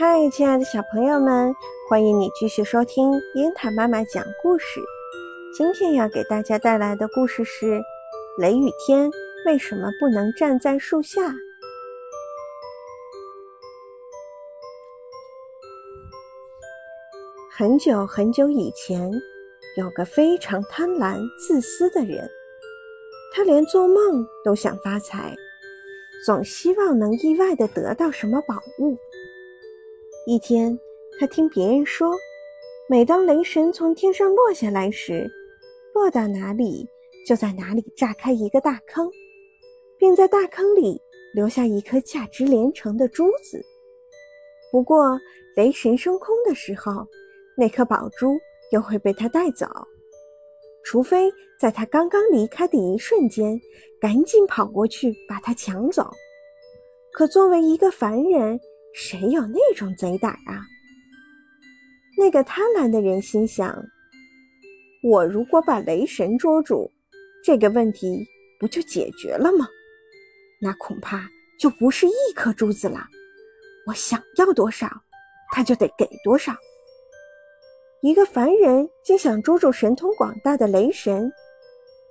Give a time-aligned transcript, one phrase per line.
[0.00, 1.52] 嗨，亲爱的小朋友们，
[1.90, 4.80] 欢迎你继续收听樱桃妈妈讲故事。
[5.52, 7.66] 今天要给大家带来的故事是
[8.40, 9.10] 《雷雨天
[9.44, 11.20] 为什么不能站在树下》。
[17.50, 19.10] 很久很久以前，
[19.76, 22.30] 有个非常贪婪、自私的人，
[23.34, 25.34] 他连做梦都想发财，
[26.24, 28.96] 总希望能意外的得到什么宝物。
[30.30, 30.78] 一天，
[31.18, 32.14] 他听别人说，
[32.86, 35.26] 每当雷神从天上落下来时，
[35.94, 36.86] 落到哪里
[37.26, 39.10] 就在哪里炸开一个大坑，
[39.96, 41.00] 并在大坑里
[41.32, 43.64] 留下一颗价值连城的珠子。
[44.70, 45.18] 不过，
[45.56, 47.08] 雷神升空的时候，
[47.56, 48.38] 那颗宝珠
[48.70, 49.66] 又会被他带走，
[50.84, 53.58] 除非在他刚刚离开的一瞬间，
[53.98, 56.06] 赶紧跑过去把它抢走。
[57.12, 58.60] 可作为一个凡人，
[59.00, 60.66] 谁有那种贼胆啊？
[62.18, 63.80] 那个贪婪的人心想
[65.04, 66.90] ：“我如果把雷神捉住，
[67.44, 68.26] 这个问题
[68.58, 69.68] 不就解决了吗？
[70.60, 73.06] 那恐怕就不是一颗珠子了。
[73.86, 74.88] 我想要多少，
[75.52, 76.52] 他就得给多少。”
[78.02, 81.32] 一个凡人竟想捉住神通广大的雷神，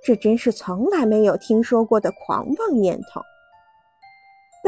[0.02, 3.20] 这真是从来没有听说过的狂妄念头。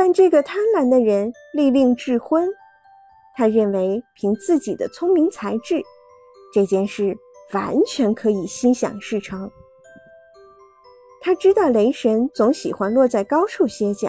[0.02, 2.48] 但这个贪婪的人利令智昏，
[3.36, 5.82] 他认为凭自己的聪明才智，
[6.54, 7.14] 这件事
[7.52, 9.50] 完全可以心想事成。
[11.20, 14.08] 他知道雷神总喜欢落在高处歇脚，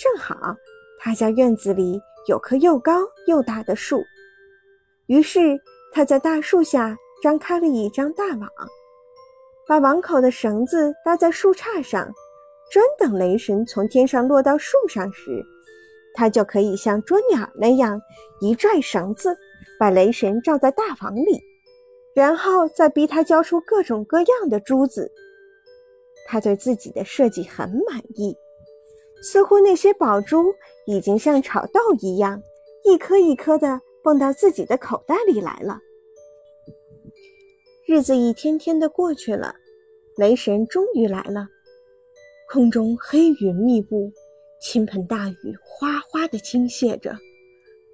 [0.00, 0.34] 正好
[0.98, 4.02] 他家院子里有棵又高又大的树，
[5.06, 5.56] 于是
[5.92, 8.48] 他在大树下张开了一张大网，
[9.64, 12.12] 把网口的绳子搭在树杈上。
[12.72, 15.44] 专等雷神从天上落到树上时，
[16.14, 18.00] 他就可以像捉鸟那样
[18.40, 19.36] 一拽绳子，
[19.78, 21.38] 把雷神罩在大网里，
[22.14, 25.12] 然后再逼他交出各种各样的珠子。
[26.26, 28.34] 他对自己的设计很满意，
[29.22, 30.54] 似乎那些宝珠
[30.86, 32.42] 已经像炒豆一样，
[32.86, 35.78] 一颗一颗的蹦到自己的口袋里来了。
[37.86, 39.56] 日子一天天的过去了，
[40.16, 41.48] 雷神终于来了。
[42.52, 44.12] 空中黑云密布，
[44.60, 47.16] 倾盆大雨哗哗地倾泻着，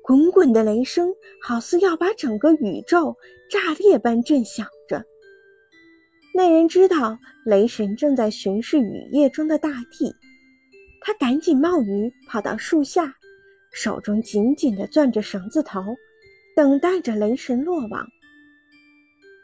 [0.02, 3.16] 滚滚的雷声好似要把整个宇宙
[3.48, 5.00] 炸裂般震响着。
[6.34, 10.12] 那人知道雷神正在巡视雨夜中的大地，
[11.02, 13.14] 他赶紧冒雨跑到树下，
[13.72, 15.80] 手中紧紧地攥着绳子头，
[16.56, 18.04] 等待着雷神落网。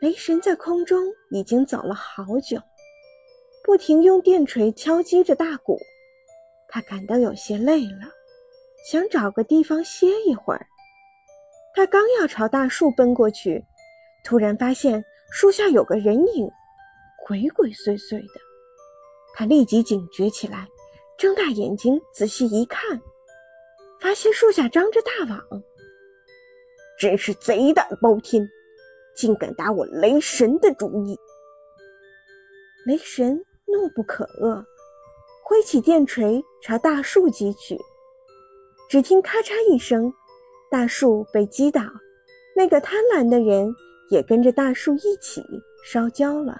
[0.00, 1.00] 雷神在空中
[1.30, 2.58] 已经走了好久。
[3.64, 5.80] 不停用电锤敲击着大鼓，
[6.68, 8.12] 他感到有些累了，
[8.90, 10.66] 想找个地方歇一会儿。
[11.74, 13.64] 他刚要朝大树奔过去，
[14.22, 15.02] 突然发现
[15.32, 16.46] 树下有个人影，
[17.26, 18.40] 鬼鬼祟祟的。
[19.34, 20.68] 他立即警觉起来，
[21.16, 23.00] 睁大眼睛仔细一看，
[23.98, 25.40] 发现树下张着大网。
[27.00, 28.46] 真是贼胆包天，
[29.16, 31.18] 竟敢打我雷神的主意！
[32.84, 33.42] 雷神。
[33.66, 34.64] 怒不可遏，
[35.44, 37.78] 挥起电锤朝大树击去。
[38.88, 40.12] 只听咔嚓一声，
[40.70, 41.82] 大树被击倒，
[42.54, 43.74] 那个贪婪的人
[44.10, 45.42] 也跟着大树一起
[45.84, 46.56] 烧焦了。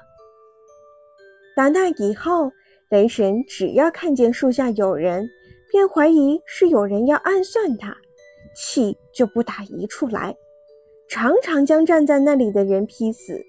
[1.54, 2.50] 打那以后，
[2.90, 5.28] 雷神只要看见树下有人，
[5.70, 7.96] 便怀疑是有人要暗算他，
[8.56, 10.34] 气就不打一处来，
[11.08, 13.40] 常常将站在那里的人劈死。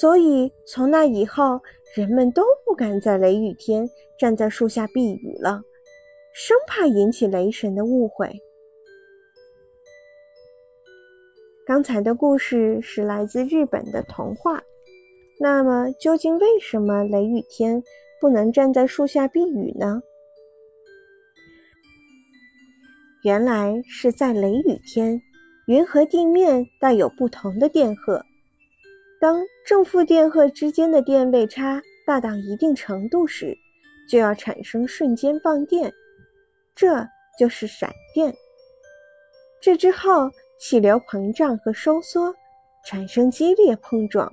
[0.00, 1.60] 所以从那以后，
[1.94, 3.86] 人们都不敢在雷雨天
[4.18, 5.60] 站在树下避雨了，
[6.32, 8.30] 生怕引起雷神的误会。
[11.66, 14.62] 刚才的故事是来自日本的童话，
[15.38, 17.82] 那么究竟为什么雷雨天
[18.22, 20.02] 不能站在树下避雨呢？
[23.22, 25.20] 原来是在雷雨天，
[25.66, 28.24] 云和地面带有不同的电荷。
[29.22, 33.56] 当正负电荷之间的电位差大到一定程度时，
[34.10, 35.92] 就要产生瞬间放电，
[36.74, 37.06] 这
[37.38, 38.34] 就是闪电。
[39.60, 40.28] 这之后，
[40.58, 42.34] 气流膨胀和收缩，
[42.84, 44.28] 产生激烈碰撞，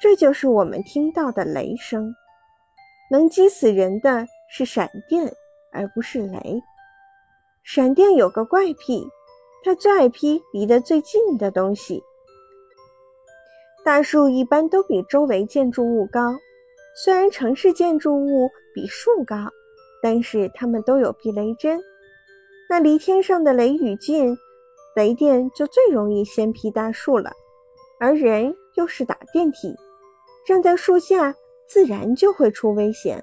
[0.00, 2.10] 这就是我们听到的雷声。
[3.10, 5.30] 能击死人的是闪电，
[5.72, 6.58] 而不是雷。
[7.64, 9.06] 闪电有个怪癖，
[9.62, 12.02] 它最爱劈离得最近的东西。
[13.86, 16.36] 大树一般都比周围建筑物高，
[16.96, 19.36] 虽然城市建筑物比树高，
[20.02, 21.80] 但是它们都有避雷针。
[22.68, 24.36] 那离天上的雷雨近，
[24.96, 27.30] 雷电就最容易掀劈大树了，
[28.00, 29.72] 而人又是打电梯，
[30.44, 31.32] 站在树下
[31.68, 33.22] 自然就会出危险。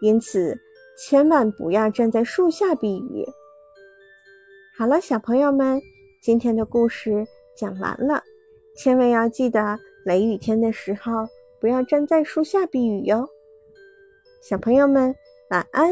[0.00, 0.58] 因此，
[0.96, 3.22] 千万不要站在树下避雨。
[4.78, 5.78] 好了，小朋友们，
[6.22, 7.22] 今天的故事
[7.54, 8.22] 讲完了，
[8.76, 11.26] 千万要记得雷雨天的时候
[11.60, 13.28] 不要站在树下避雨哟。
[14.42, 15.14] 小朋友们，
[15.50, 15.90] 晚安。